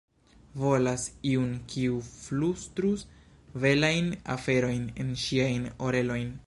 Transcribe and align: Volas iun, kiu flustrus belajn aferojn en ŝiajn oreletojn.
Volas 0.61 1.03
iun, 1.31 1.51
kiu 1.73 1.99
flustrus 2.07 3.05
belajn 3.67 4.13
aferojn 4.37 4.93
en 5.05 5.15
ŝiajn 5.27 5.75
oreletojn. 5.91 6.33